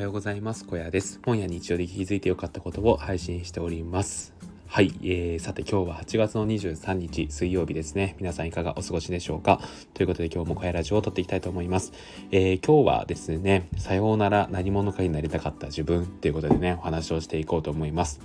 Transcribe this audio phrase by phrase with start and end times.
[0.00, 0.64] はようございます。
[0.64, 1.20] 小屋です。
[1.26, 4.32] 本や日常で気づいてよかったことを配信しております。
[4.66, 8.16] はい、えー、さて今日は8月の23日水曜日ですね。
[8.18, 9.60] 皆さんいかがお過ごしでしょうか？
[9.92, 11.92] ということで今日も小屋ラジオを撮っていきたいと思います、
[12.30, 18.20] えー、今日はですねさようなら何者かになりたかった自分ということでねお話をしていこうと思います。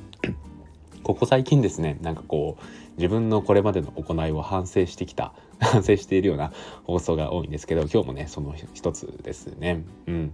[1.04, 2.64] ここ最近ですねなんかこう
[2.96, 6.54] 自分のこれまでの行いを反省してきた 反省しているような
[6.86, 9.84] 放送が多いんですけど今日もねその一つですね。
[10.08, 10.34] うん。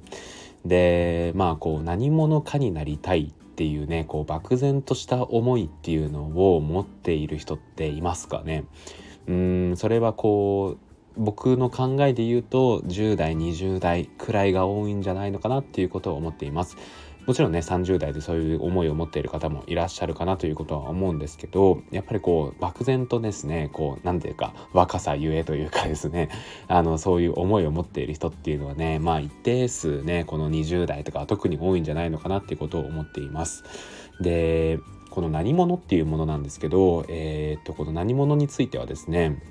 [0.65, 8.65] でまあこう何者かになりたいっていうねこう漠然とした思いっていうのを持っている人っていますかね
[9.27, 16.77] うんそれはこう僕の考えで言うと10代20代くらいが多いんじゃないのかなっていうことを思っています。
[17.25, 26.29] もちろんね30代でそういう思いを持っている方もいらっしゃるかなということは思うんですけどやっぱりこう漠然とですねこう何ていうか若さゆえというかですね
[26.67, 33.63] あのそういう思いを持っている人っていうのはねまあ一定数ねこの20代とか特に多いんじゃないのかなっていうことを思っています。
[34.19, 34.79] で
[35.11, 39.41] この何者っていうものなんですけど、えー、っとこの何者についてはですね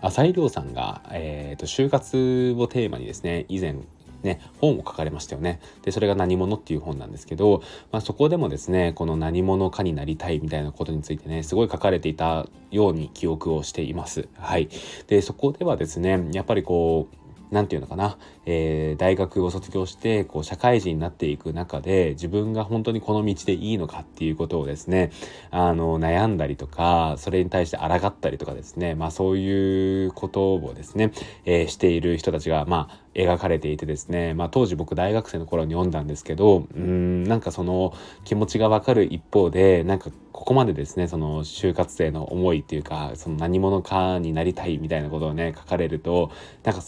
[0.00, 3.76] 浅井亮さんが、えーと就活をテーマにですね以前
[4.22, 5.60] ね、本を書かれましたよね。
[5.82, 14.28] で、それが何者っていう本なんですけど、まあ、そこでもですね、この何者かになりたいみたいなことについてね、すごい書かれていたように記憶をしています。
[14.34, 14.68] はい。
[15.06, 17.14] で、そこではですね、やっぱりこう、
[17.50, 18.18] 何て言うのかな、
[18.50, 25.12] えー、大学を卒業してこう社会人になっていく中で自分が本当にこの道でいいのかっていうことをですね
[25.50, 31.12] あの悩んだりとかそれに対して抗ったりとかですねまあそういうことをですね、
[31.44, 37.92] えー、している人たちがまあ描かれていてですね、まあ、当時僕大学生の頃に読んだんですけどうんなんかその
[38.24, 46.30] 気持ちがわかる一方でなんかここまでですねその就活生の思いっていうかその何者かになりたいみたいなことをね書かれると
[46.62, 46.82] なんか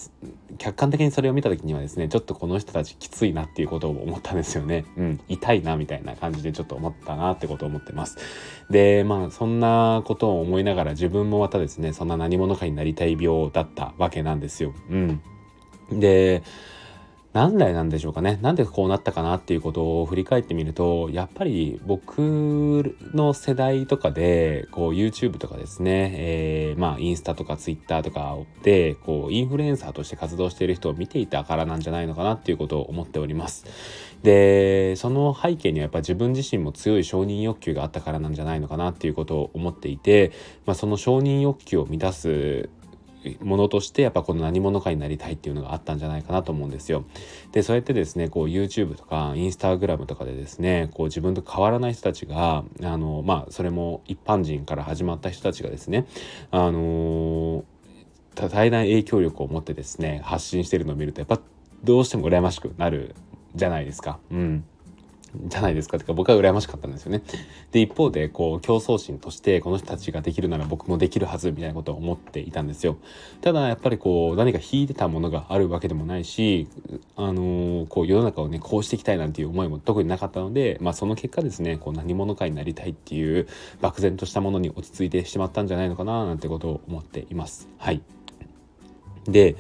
[0.56, 4.84] 客観的にそれを見た時にはですねちょっとこの人たちきついなっていうことを思ったんですよね。
[4.97, 8.17] うん、痛いなみたいな感じでちょっと思ったなってことを思ってます。
[8.70, 14.73] でまあそんなことを思いながら自分もまたですねそんな何者かになりたい病だったわけなんですよ。
[14.91, 15.20] うん、
[15.91, 16.42] で
[17.33, 22.18] 何代なんでしょうかねなんでこうなったかなっていうことを振り返ってみるとやっぱり僕
[23.14, 33.64] の世代とかでこう YouTube とかですね、えー、まあインスタとか Twitter とかでこうインフルエンサーとして活動している人を見ていたからなんじゃないのかなっていうことを思っております。
[34.24, 40.33] でその背景にはやっぱ自分自身も強い承認欲求があったからなんじゃないのかなっていうことを思っていて、
[40.67, 42.68] まあ、その承認欲求を満たす
[43.41, 47.05] ものとしてやっぱこの何者かになりたいっていうのがあったんじゃないかなと思うんですよ。
[47.53, 56.07] でそうやってですねこう YouTube とか Instagram とかでですねこう自分と変わらない人たちがあのまあそれも一般人から始まった人たちがですね
[56.51, 57.64] あの
[58.35, 61.41] 多大な影響力を持ってですね発信してるのを見るとやっぱ
[61.85, 63.14] どうしても羨ましくなる
[63.55, 64.19] じゃないですか。
[64.30, 64.64] うん
[65.46, 67.23] じゃないですかってか僕は羨ましかったんですよね。
[67.73, 72.98] で一方でこう競争心としてこの人たちができるなら僕もできるはずみたいなことを思っていたんですよ。
[73.41, 76.68] ただやっぱりこう何か引いてたものがあるわけでもないし
[77.17, 83.47] あのー、こう世の中をねこうしていきたいなんていう思いも特になかったので、まあ、その結果ですねこう何者かになりたいっていう
[83.80, 87.68] 漠然としたものに落ち着いてしまったんじゃないのかななんてことを思っています。
[87.79, 88.02] はい
[89.27, 89.57] で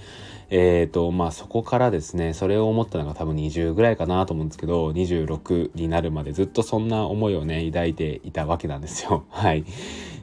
[0.52, 9.24] えーとまあ、そこからですねそれを思ったのが多分20ぐらいかなと思うんですけど26になるまでずっとそんな思いをね抱いていたわけなんですよ。
[9.30, 9.64] はい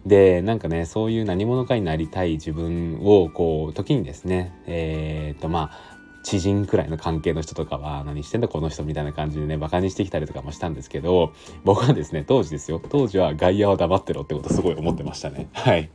[0.06, 5.97] でなんかねそういう何者かになりたい自分をこう時にですねえっ、ー、とまあ
[6.28, 11.32] 知人くらいの関係の人とかは何してんだこの人みたいな感じでねバカにしてきたりとかもしたんですけど
[11.64, 12.82] 僕はですね当時ですよ。
[12.90, 15.48] 当時は外野は黙ってろってことすごい思ってましたね。
[15.56, 15.90] はい。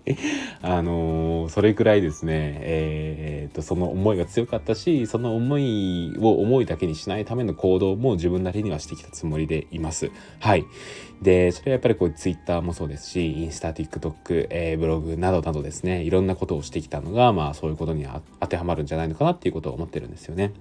[0.63, 10.11] あのー、それくらいですねえー、っとその思いが強かったしその思いを思いだけにしないための行動も自分なりにはしてきたつもりでいます。
[10.41, 10.65] はい。
[11.23, 18.07] で、それはやっぱりこう Twitter もそうですし、インスタ、TikTok、えー、ブログなどなどですね、いろんなことをしてきたのが、まあそういうことに
[18.41, 20.53] 当てはまるんじゃないのかなっていうことを思ってるんですよね。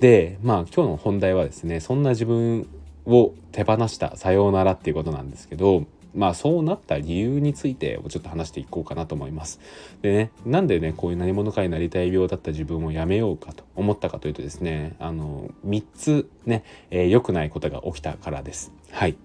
[0.00, 2.68] で、まあ今日の本題はですね、そんな自分
[3.06, 9.60] を手放したさようならっていうことなんですけど、まあそうなった理由についてをちょっと話していこうかなと思います。
[10.02, 18.72] でね、なんでね、こういう何者かになりたい病だった自分をやめようかと思ったかというとですね、あの、3つね、えー、良くないことが起きたからです。
[18.90, 19.16] はい。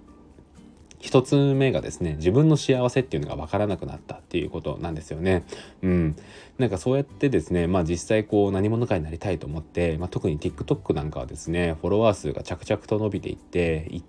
[0.99, 5.45] 一つ目がですね自分の幸せっていうのが分からなくなったっていうことなんですよね。
[5.83, 6.15] うん、
[6.57, 14.03] なんかそうやってですねまあ実際こう何者かになりたいと思って、まあ、特に TikTok なんかはですねフォロワー数が着々と伸びていって一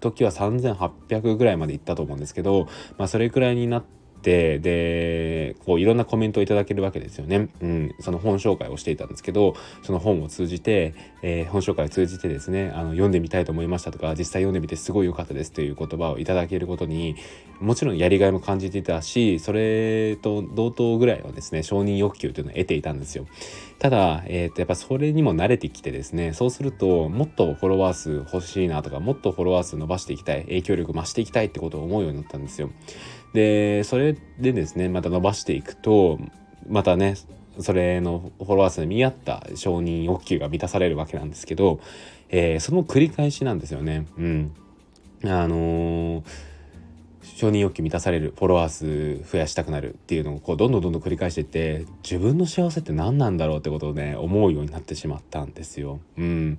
[0.00, 2.66] 時は3800ぐらいまでいったと思うんですけど、
[2.98, 17.16] まあ、それくらいになってってでこういろんなコメントをいただけるわけですよね、うん、その本紹介をしていたんですけどその本を通じて、えー、本紹介を通じてですねあの読んでみたいと思いましたとか実際読んでみてすごい良かったですという言葉をいただけることに
[17.60, 23.26] もちろんやりがいも感じていたしそれと同等ぐらいのですね承認欲求というのを得ていたんですよ。
[23.78, 32.70] ただ、えー、とやっぱそれにも慣れてきてですねそうするともっとフォロワー数欲しいなとかもっとフォロワー数伸ばしていきたい影響力増していきたいってことを思うようになったんですよ。
[33.32, 36.18] でそれでですねまた伸ばしていくと
[36.68, 37.16] またね
[37.60, 41.80] それのフォロワー数に見合った承認欲求が満たされるわけなんですけど、
[42.28, 44.06] えー、その繰り返しなんですよね。
[44.16, 44.54] うん、
[45.24, 46.24] あのー、
[47.22, 56.00] 承認欲求満たされるフォロワー数増やしたくなるっていうのをこうどんどんどんどん繰り返していって自分の幸せって何なんだろうってことをね思うようになってしまったんですよ。
[56.16, 56.58] うん、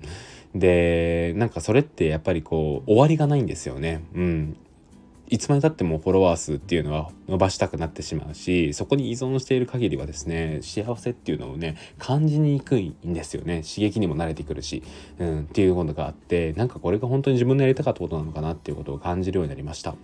[0.53, 4.03] でなんかそれってやっぱりこう終わりがないんですよね。
[4.13, 4.57] うん、
[5.33, 14.83] いつまでたってもフォロワー数っていうのは伸ばしたくなってしまうしそこに依存している限りはですね幸せっていうのをね感じにくいんですよね刺激にも慣れてくるし、
[15.17, 19.95] うん、っていうことがあってなんかこれが本当に自分のやりたかったことなのかなっていうことを感じるようになりました。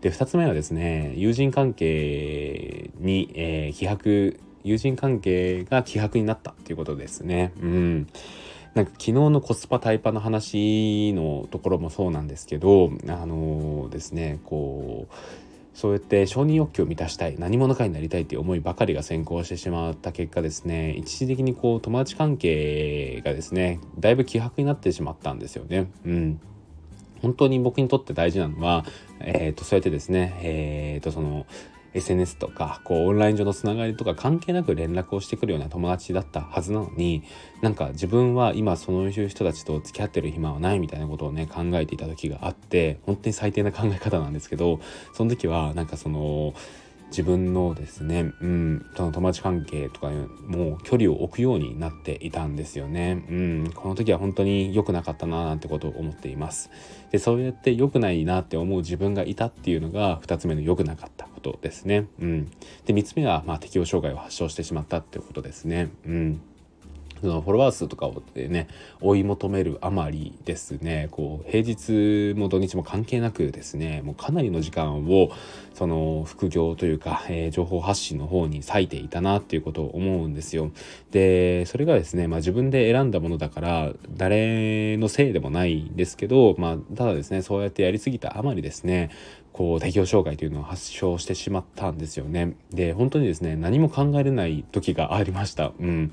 [0.00, 7.52] で2つ目はですね友人関係に、えー、希薄友人関係が希薄になったっていうことですね。
[7.62, 8.08] うん
[8.74, 15.14] なんか昨日のコスパタイパの話のところもそうなんですけどあのー、ですねこう
[15.74, 25.90] そうやって承認欲求を満たしたい何者かになりたいっていう思いばかりが先行してしまった結果ですね一時的にこう友達関係がですねだいぶ希薄になってしまったんですよね。
[26.04, 26.40] うん
[27.22, 28.84] 本当に僕にとって大事なのは、
[29.20, 31.46] えーと、そうやってですね、えーとその
[31.94, 37.22] SNS とかこうオンライン上のつながりとか関係なく連絡をしてくるような友達だったはずなのに
[37.62, 44.80] なんか自分は今そういう人たちと付き合ってる暇はないみたいなことをね考えていた時があって本当に最低な考え方なんですけど
[45.12, 46.54] その時はなんかその
[47.14, 50.10] 自分のですね、うん、その友達関係とか
[50.48, 53.24] もう距離を置くようになっていたんですよね。
[53.30, 56.70] うん、この時は本当に良くなかったななんてことを思っています。
[57.12, 62.08] で、そうやって良くないなって思う自分がいたっていうのが2つ目の良くなかったことですね。
[62.18, 62.50] うん。
[62.84, 65.90] で、3つ目は、まあ、適応障害を発症してしまったってことですね。
[66.04, 66.40] うん。
[67.24, 68.68] そのフォロワー数とかをね
[69.00, 75.30] 追い求めるあまりですねこう平日も土日も関係なくですねもうかなりの時間を
[75.72, 80.70] その副業というか、えー、情報発信の方に割いていたなっていうことを思うんですよ。
[81.12, 89.10] でそれがですね、まあ、自分で選んだものだから誰のせいでもないんですけど、まあ、ただですねそうやってやりすぎたあまりですね
[89.54, 92.56] こう適応障害というのを発症してしまったんですよね。
[92.70, 95.72] で本当にですね何も考えれない時がありました。
[95.78, 96.12] うん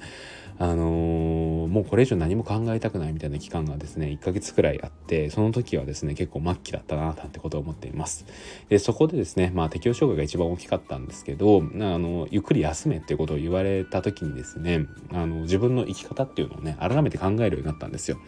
[0.61, 8.27] あのー、もうこれ以上何も考えたくないみたいな期間がですね1ヶ月くらいあってその時はですね結構末期だったななんてことを思っています。
[8.69, 18.19] でそこでですねまあ適応障害が一番大きかったんですけどあのゆっくり休めっていうことを言われた時にですねあの自分の生き方っていうのをね改めて考えるようになったんですよ。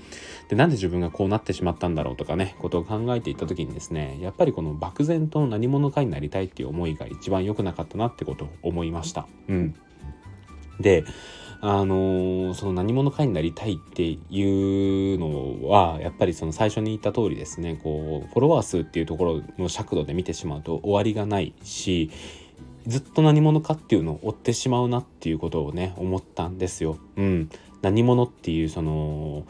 [0.50, 9.28] でなんで自分がこうなってしまったんだろうとかねことを考えていった時にですねやっぱりこの漠然と何者かになりたいっていう思いが一番良くなかったなってことを思いました。
[9.50, 9.76] うん。
[10.80, 11.06] で
[11.66, 22.12] あのその何者かになりたいっていうのはやっぱりその最初に言った通りですねこうフォロワー数っていうところの尺度で見てしまうと終わりがないし
[22.86, 26.98] ずっと何者かっていうのを追ってしまうなっていうことをね思ったんですよ。
[27.16, 27.50] うん、
[27.82, 29.46] 何者っていうその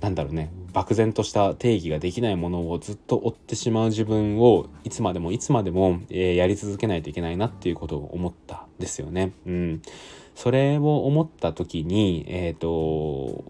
[0.00, 9.32] なんだろうね漠然とした定義ができないものをずっと追ってしまう自分をいつまでもいつまでも、えー、やり続けないといけないなっていうことを思ったんですよね。
[9.46, 9.82] うん
[10.34, 13.44] それを思った時にえっ、ー、と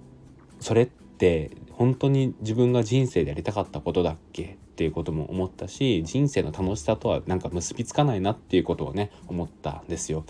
[0.60, 4.58] それって本当に自分が人生でやりたかったことだっけ？
[4.72, 10.24] っていうことも思ったし人生の楽しさとはなんか結びつかないなっていうことをね思ったんですよ。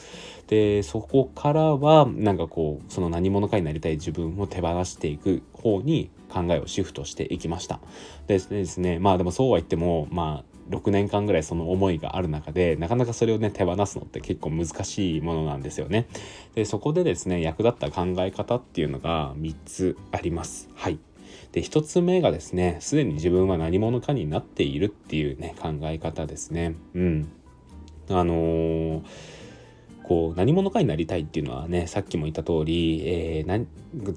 [0.49, 7.79] でそこからはなんかこうその何者かになりたい自分を手放していく方に考えをシフトしていきました。
[8.27, 16.07] でですねまあでもそうは言ってもまあ6年間ぐらいその思いがある中でなかなかそれをね手放すのって結構難しいものなんですよね。
[16.55, 20.69] でそこでですね役立った考え方っていうのが3つあります。
[20.75, 20.99] はい
[21.53, 26.75] で1つ目がですねすでに自分は何者かになっているっていうね考え方ですね。
[26.95, 27.29] うん
[28.09, 29.03] あのー
[30.03, 33.67] こう何者かになりたいっていうのはねさっきも言った通り、えー、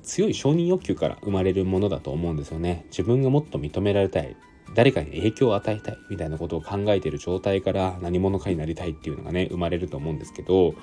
[0.02, 4.36] 強い承認欲求から生まれるものだと思うんですよね自分がもっと認められたい
[4.75, 10.75] 誰かに影響を与えたいみたいなことを考えている状態から何者かになりたいっていうのがね生まれると思うんですけど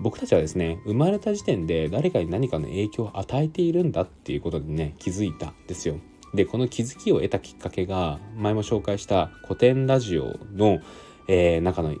[0.00, 5.98] 僕たちはですね生まれた時点で誰かに何かの影響を与えているんだっていうことにね気づいたんですよ。
[6.34, 10.80] でこの気づきを得たきっかけが前も紹介した古典ラジオの、
[11.28, 11.94] えー、中の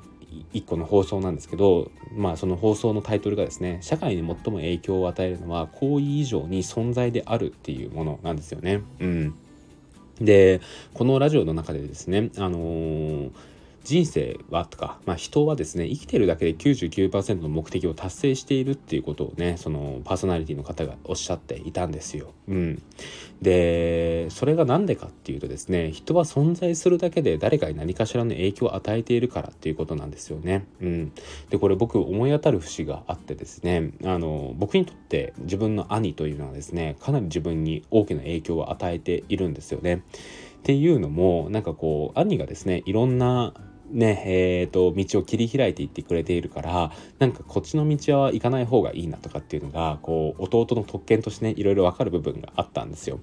[0.52, 8.82] 1個の放送なんですけど、まあ、その放送のタイトルがですね社会に最も影響を与えるのは行為以上に存在であるっていうものなんですよね。
[8.98, 9.34] うん、
[10.20, 10.60] で
[10.92, 13.30] このラジオの中でですね、あのー
[13.84, 22.32] 人生はとか、まあ、人はですね生きてるだけで99%の目的を達成しているっていうことをねそのパーソナリティの方がおっしゃっていたんですよ。
[22.48, 22.82] うん、
[23.42, 30.64] でそれが何でかっていうとですね人は存在するだけで誰かに何かしらの影響を与えているからっていうことなんですよね。
[30.80, 31.12] うん、
[31.50, 40.02] でこれ僕思い当たる節があってですねあの僕にとって自分の兄というのはですねかなり自分に大きな影響を与えているんですよね。
[40.64, 43.52] っていうのもなんかこう兄がですねいろんな
[43.90, 53.20] ねえーと、道を切り開いていってくれているからなんかこっちの道は行かない方がいいなとかっていうのがこう弟の特権としてねいろいろ分かる部分があったんですよ。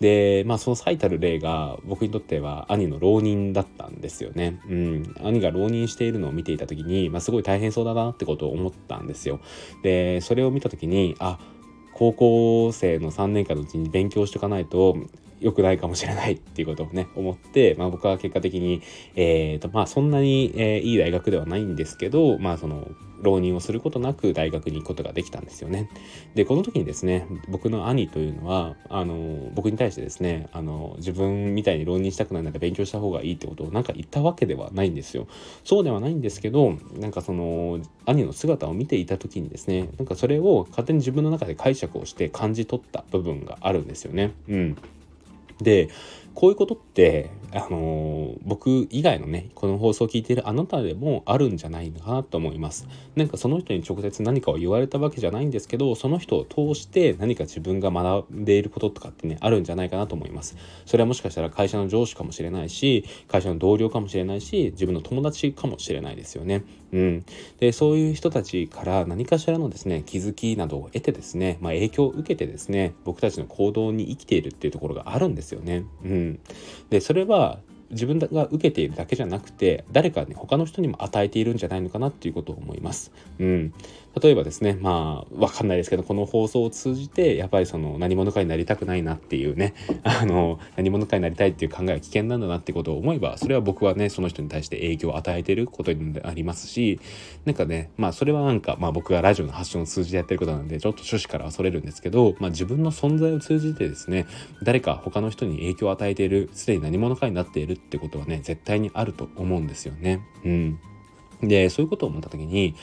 [0.00, 4.60] でまあその最たる例が僕にとっては兄の浪人だったんですよね。
[4.68, 9.40] うん、兄が浪人しているのを見ていた時に、まあ、すごい大変そうだなってことを思ったんですよ。
[9.82, 11.38] でそれを見た時にあ
[11.94, 14.96] 高校生の3年間のうちに勉強しておかないと
[15.42, 18.82] 良くないかもしれないっていうことをね思って、まあ、僕は結果的に、
[19.14, 22.88] えーとまあ、そんなに、えー、いい大学ではないんですけど、まあ、その
[23.22, 25.88] 浪人をすることなく大学に行くことができたんですよね。
[26.34, 35.28] でこの時にですね僕の兄というのはあの僕に対してですねあの自分みたいに浪人したくないなら勉強した方がいいってことをなんか言ったわけではないんですよ。
[35.64, 44.32] そうではないんですけどなんかその兄の姿を見ていた時にですねなんかそれを勝手に自分の中で解釈をして感じ取った部分があるんですよね。
[44.48, 44.76] うん
[45.62, 45.88] で
[46.34, 52.88] こういうことってあの僕以外のねこの放送を聞いているあなたでもあるんじゃないかなと思います。
[53.14, 60.56] なんかその人に直接何かを言われたわけじゃないんですけどその人を通して何か自分が学んでいることとかってねあるんじゃないかなと思います。
[60.86, 66.64] それはもしかしたら会社の上司かもしれないし会社の同僚かもしれないし自分の友達かもしれないですよね。
[66.92, 67.24] うん。
[67.60, 75.84] でそういう人たちから何かしらのですね気づきなどを得てですね、まあ、影響を受けてですね僕たちの行動に生きているっていうところがあるんですよね。
[76.04, 76.40] うん。
[76.90, 77.41] でそれは
[77.90, 83.12] 自分が受けているだけじゃなくて誰かね他の人にも与えているんじゃないのかなっていうことを思います。
[83.38, 83.74] うん、
[84.20, 97.00] 例えばですねまあわかんないですけどこの放送を通じてやっぱりその何者かになりたくないなっていうね あの何者かになりたいっていう考えは危険なんだなってことを思えばそれは僕はねその人に対して影響を与えてることになりますし
[97.44, 104.26] なんかねまあそれはなんかまあ僕がラジオの発信を通じてやってることなんでちょっと趣旨からはそれるんですけど、まあ、自分の存在を通じてですね
[104.62, 110.20] 誰か他の人に影響を与えているすでに何者かになっているってことはね絶対にあると思うんですよね。
[110.44, 110.78] うん、
[111.42, 112.74] でそういうことを思った時に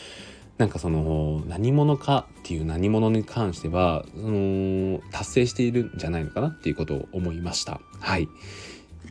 [0.60, 7.80] なんかその何者かっていう何者に関してはその達成しているんじゃないのかなっていうことを思いました。
[8.00, 8.28] はい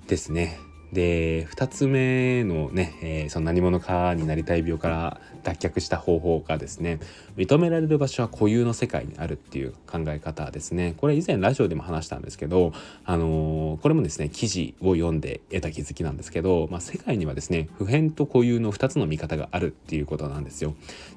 [0.06, 0.60] ですね。
[0.92, 7.00] で2つ目のね、えー、その何者かになりたい病から脱却した方法がですね
[7.36, 10.94] 認められる場所は固有の世界にあるっていう考え方ですね。
[10.98, 12.72] これ以前ラジオでも話したんですけど、
[13.04, 20.74] あのー、これもですね記事を読んで得た気づきなんですけど、まあ、世界にはですね普遍と固有の2つの見方があるっていうことなんですよ。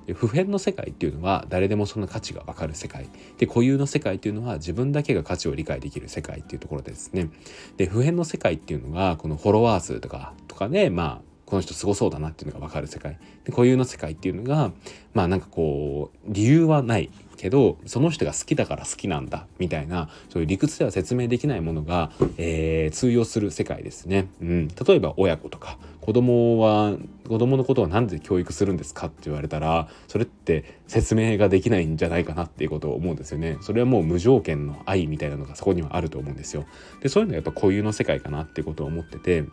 [0.07, 3.09] で普遍の世界っていうのは誰でもその価値が分かる世界。
[3.37, 7.29] で固有の世界っていうのは自分だけが価値を理解できる世界っていうところですね。
[7.77, 13.19] で普遍の世界っていうのがこのフォロワー数とかとかでまあこの人すごそうだなっていうのが分かる世界。
[13.43, 14.71] で固有の世界っていうのが
[15.13, 26.93] まあなんかこう理由はないけどその人が好きだから好きなんだみたいなそういう理屈では説明できないものが、えー、通用する世界ですね、うん、例えば親子とか子供は
[27.27, 33.57] 子供のことは何で教育するんですかって言われたらそれって説明ができないんじゃないかなっていうことを思うんですよね。
[33.61, 36.65] それはもう無条件の愛みたいなのがそこにはあると思うんですよ。
[37.01, 39.43] でそういうのはやっぱ固有の世界かなっていうことを思ってて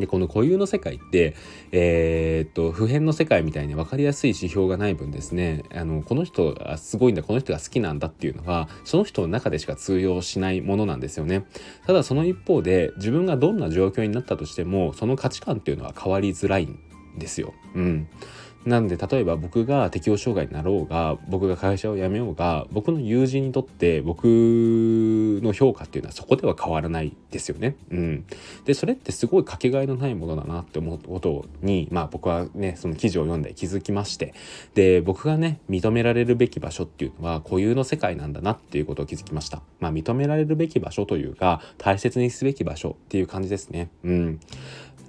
[0.00, 1.34] でこの固有の世界って、
[1.72, 11.46] えー、っと普遍の世界みたいに分かりやすい指標がない分ですねあのこの人がすごいんだこの人が好きなんだっていうのはその人の中でしか通用しないものなんですよね
[11.86, 16.78] ただその一方で自分がどんな状況になったとしてもその価値観っていうのは変わりづらいん
[17.18, 17.54] ですよ。
[17.74, 18.08] うん
[18.66, 27.76] なんで例えば僕が適応障害になろうが僕が会社を辞めようが僕の友人にとって僕の評価っていうのはそこでは変わらないですよね。
[27.90, 28.24] うん、
[28.64, 34.34] でそれってすごいかけがえのないものだなって思うことに、まあ、僕はねその記事を読んで気づきまして
[34.74, 39.62] で僕がね認められるべき場所っていうのは固有の世界なんだなっていうことを気づきました。
[39.80, 43.88] まあ、認められるべき場所というか大切にすべき場所っていう感じですね。
[44.04, 44.40] うん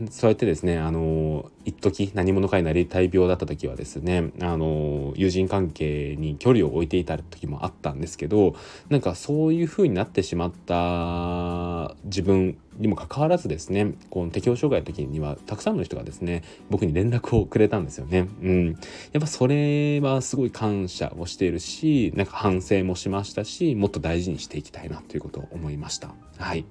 [0.09, 8.55] そうやってですねあの一時何者かになりたい病だった時はですねあの友人関係に距離を置いていた時もあったんですけど
[8.89, 18.29] なんかそういう風になってしまった自分にもかかわらずですねこの適応障害の時にはたくさんの人がですね僕に連絡をくれたんですよね。
[18.41, 18.67] うん、
[19.11, 26.13] やっぱそれはすごい感謝をしているしなんか反省もしましたしもっと大事にしていきたいなということを思いました。
[26.37, 26.65] はい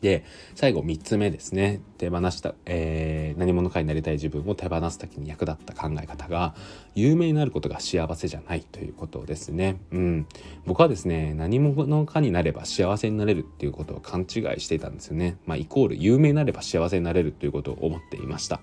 [0.00, 6.54] で最後3つ目ですね手放した、えー、何者かになりたい自分を手放す時に役立った考え方が
[6.94, 9.78] 有名になることが幸せじゃないということですね。
[9.92, 10.26] うん、
[10.66, 15.36] 僕はですね何者かになれば幸せになれるっていうことを勘違いしていたんですよね。
[15.46, 18.60] まあ、イコール有名になれば幸せになれるということを思っていました。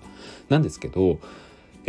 [0.48, 1.18] なんですけど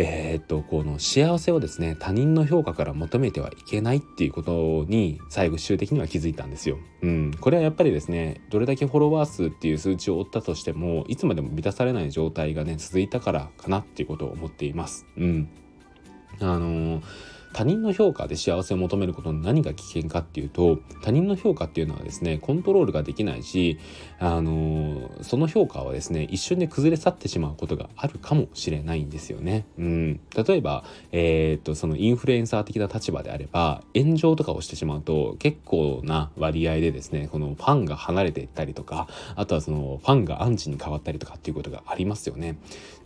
[0.01, 6.77] えー、っとこの幸せをですね他人の評価から求めてはいけないっていうことに最後終的には気づいたんですよ。
[7.01, 15.06] うん、これはやっぱりですねどれだけフォロワー数っていう数値を追ったとしてもいつまでも満たされない状態がね続いたからかなっていうことを思っています。
[15.18, 15.50] うん、
[16.39, 17.03] あのー
[17.53, 23.79] 他人の評価で幸せを求めることの何が危険かっていうと他人の評価っていうのはですねコントロールができないし
[24.20, 29.65] あのその評価はですね一瞬で崩れ去ってしまうことがあるかもしれないんですよね。
[29.77, 42.58] うん、例えば、えー、っとそのインフルエンサー的な立場であれば炎上とかをしてしまうと結構な割合でですねこのファンが離れていったりとかあとはそのファンがアンチに変わったりとかっていうことがありますよね。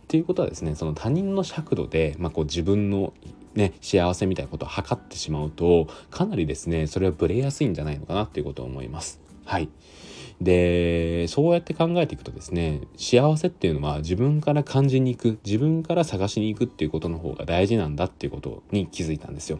[0.04, 3.14] っていうことはですねその他人の尺度で、まあ、こう自分の
[3.54, 9.20] ね、幸せみたいなことを測ってしまうとかなりですねそれはブレやすいんじゃないのかなっていうことを思います。
[9.44, 9.68] はい
[10.40, 19.58] でそうやって考えていくとですね幸せっていうのは自分から感じに行く自分から探しに行くっていうことの方が大事なんだっていうことに気づいたんですよ。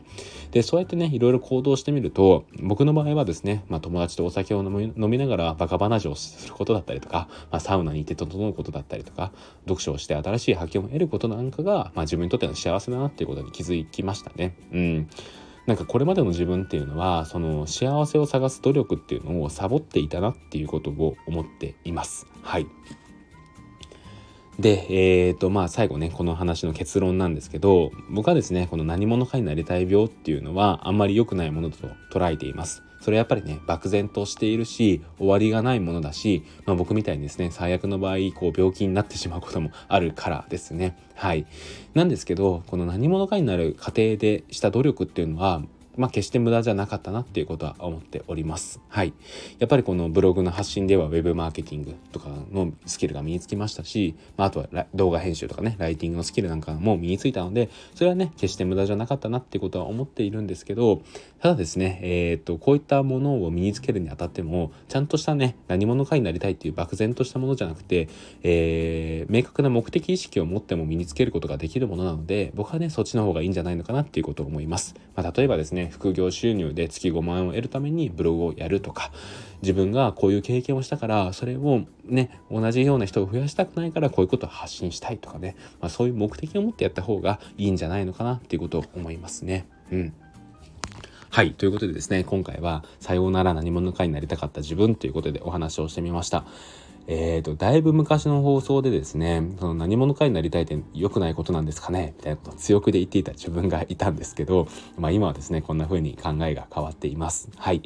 [0.50, 9.32] でそうやってねいろいろ行動してみると僕の場合はですね、まあ、友達とお酒を飲みながらバカ話をすることだったりとか、まあ、サウナに行って整うことだったりとか
[9.64, 14.56] 読書をして新しい発見を得ることなんかが、まあ、自分にとっての幸せだなっていうことに気づきましたね。
[14.72, 15.08] うん
[15.66, 22.26] なんかこれまでの自分っていうのはその幸せを探す努力っていうのをサボっていたなっていうことを思っています。
[22.42, 22.66] はい
[24.58, 24.86] で、
[25.26, 32.83] えーとまあ、最後ねこの話の結論なんですけど僕はですねこの何者かになりたい病っていうのはあんまり良くないものと捉えています。
[33.04, 40.96] それやっぱりね漠然としているし終わりがないものだし、まあ、僕みたいにですね最悪の場合こう病気になってしまうこともあるからですね。
[41.14, 41.44] はい。
[41.92, 45.60] なんですけどこの何者かになる過程でした努力っていうのは
[45.96, 48.80] まあ、決して無駄じゃなかったなっていうことは思っております。
[48.88, 49.12] はい。
[49.58, 61.02] やっぱりこのブログの発信では Web マーケティングとかのスキルが身につきましたし、まあ、あとは動画編集とかね、ライティングのスキルなんかも身についたので、それはね、決して無駄じゃなかったなっていうことは思っているんですけど、
[61.40, 68.08] ただですね、えー、っと、こういったものを身につけるにあたっても、ちゃんとしたね、何者かになりたいっていう漠然としたものじゃなくて、
[68.42, 74.94] えー、明確な目的意識を持っても身につけることができるものなので、僕はね、そっちの方がいいんじゃないのかなっていうことを思います。
[75.14, 79.10] まあ、例えばですね、副業収入で月5万円を得るためにブログをやるとか
[79.62, 89.66] 自分がこういう経験をしたからそれをね同じような人を増やしたくないからこういうことを発信したいとかね、まあ、そういう目的を持ってやった方がいいんじゃないのかなっていうことを思いますね。
[89.90, 90.12] うん
[91.34, 91.52] はい。
[91.52, 96.44] ということでですね、今回は、さようなら何者かになりたかった自分ということでお話をしてみました。
[97.06, 107.50] えーと、だいぶ昔の放送でですねその何者かになりたいって良くないことなんですかねみたいなことを強くで言っていた自分がいたんですけど、まあ、今はですねこんな風に考えが変わっています。
[107.56, 107.82] はい。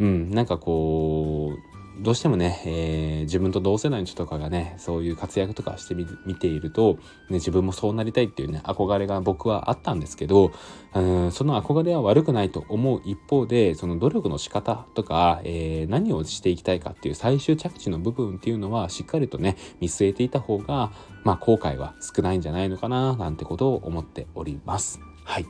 [0.00, 1.67] うんなんかこう
[2.00, 6.94] どうしてもね、えー、自分と同世代の人とかがねそういう活躍とかしてみ見ていると、
[7.28, 10.52] ね、自分もそうなりたいっていうね憧れが僕はあったんですけど
[10.94, 20.92] うんその憧れは悪くないと思う一方でその努力の仕方とか、えー、何をしていきたいかっていう最終着地の部分っていうのはしっかりとね見据えていた方が
[21.24, 25.00] まあ後悔は少ないんじゃないのかななんてことを思っております。
[25.24, 25.46] はい、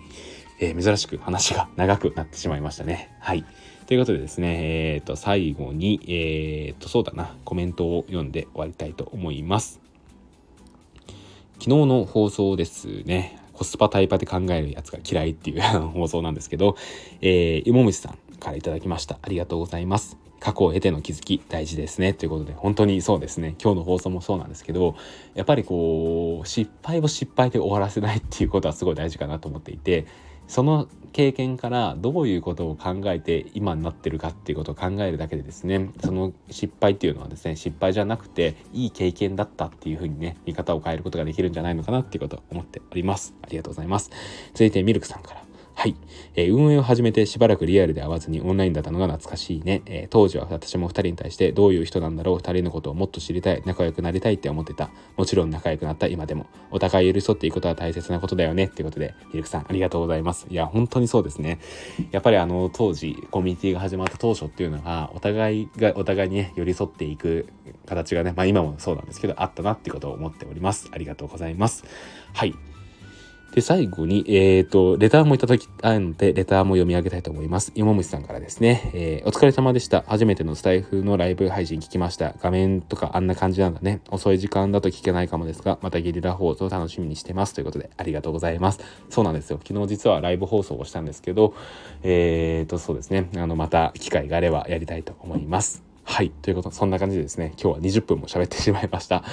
[0.61, 3.15] えー、珍しく話が長くなってしまいましたね。
[3.21, 3.45] はい
[3.89, 9.81] ということでですね、えっ、ー、と、最後に、えっ、ー、と、そうだな、コメントを読んで終わりたいと思います。
[11.55, 16.77] 昨日の放送ですね、コスパタイパで考えるやつが嫌いっていう 放送なんですけど、
[17.23, 19.19] えー、芋虫さんから頂きました。
[19.23, 20.19] ありがとうございます。
[20.39, 24.95] 過去を経ての気づき大事ですねということで本当にそうですね今日の放送もそうなんですけど
[25.35, 30.07] やっぱりこう失敗を失敗で終わらせないっていうことはすごい大事かなと思っていて
[30.49, 43.35] その経験からどういうことを考えて今になってるかっていうことを考えるだけでですねその失敗っていうのはですね失敗じゃなくていい経験だったっていうふうにね見方を変えることができるんじゃないのかなっていうことを思っております。
[43.43, 44.11] ありがとうございます。
[44.55, 45.48] 続いてミルクさんから。
[45.79, 45.95] はい、
[46.35, 54.91] えー、運営を始めてしばらくリアルで会わずにオンラインだったのが懐かしいね、えー、当時は私も2人に対してどういう人なんだろう2人のことをもっと知りたい仲良くなりたいって思ってた。
[55.17, 56.47] もちろん仲良くなった今でも。
[56.73, 58.65] お互い寄り添っていくことは大切なことだよね。
[58.65, 60.49] っていうことでミルクさんありがとうございます。
[60.51, 61.61] いや本当にそうですね。
[62.11, 67.47] やっぱりあの当時コミュニティが始まった当初っていうのがお互いがお互いにね寄り添っていく
[67.87, 70.91] 形がねまあ今もそうなんですけどあったなっていうことを思っております。
[70.93, 71.85] ありがとうございます。
[72.33, 72.68] はい。
[73.53, 77.73] で、最後に、えっ、ー、と、レターもいただきたいので、レターも読み上げたいと思います。
[77.75, 80.05] 芋虫さんからですね、えー、お疲れ様でした。
[80.07, 82.35] 初めてのスタイフのライブ配信聞きました。
[82.43, 84.01] 画面とかあんな感じなんだね。
[84.11, 87.55] 遅い時間だと聞けないかもですが、またゲリラ放送楽しみにしてます。
[87.55, 88.81] ということで、ありがとうございます。
[89.09, 89.59] そうなんですよ。
[89.67, 91.55] 昨日実はライブ放送をしたんですけど、
[92.03, 93.31] えっ、ー、と、そうですね。
[93.37, 95.83] あの、また機会があればやりたいと思います。
[96.05, 96.31] はい。
[96.31, 99.25] ということ、そんな感じでですね、今日は20分も喋ってしまいました。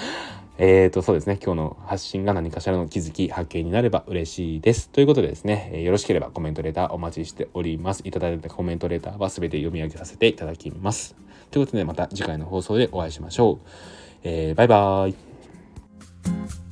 [0.57, 4.89] えーと、そうですね、今日の発信が何かしらの気づき、発見になれば嬉しいです。
[4.89, 8.01] ということでですね、えー、よろしければコメントレターお待ちしております。
[8.05, 11.15] いただいたコメントレターは全て読み上げさせていただきます。
[11.51, 13.67] ということで、また次回の放送でお会いしましょう。
[14.23, 16.64] えー、バイバーイ。